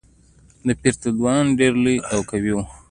[0.67, 2.63] ديپروتودونان ډېر لوی او قوي وو.